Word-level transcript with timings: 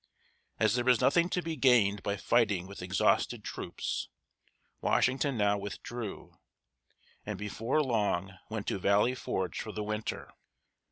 As 0.59 0.73
there 0.73 0.83
was 0.85 0.99
nothing 0.99 1.29
to 1.29 1.43
be 1.43 1.55
gained 1.55 2.01
by 2.01 2.17
fighting 2.17 2.65
with 2.65 2.81
exhausted 2.81 3.43
troops, 3.43 4.09
Washington 4.81 5.37
now 5.37 5.59
withdrew, 5.59 6.39
and 7.23 7.37
before 7.37 7.83
long 7.83 8.33
went 8.49 8.65
to 8.65 8.79
Valley 8.79 9.13
Forge 9.13 9.59
for 9.61 9.71
the 9.71 9.83
winter. 9.83 10.31